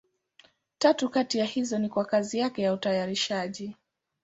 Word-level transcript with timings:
Tatu 0.77 1.09
kati 1.09 1.37
ya 1.37 1.45
hizo 1.45 1.79
ni 1.79 1.89
kwa 1.89 2.05
kazi 2.05 2.39
yake 2.39 2.61
ya 2.61 2.73
utayarishaji. 2.73 3.75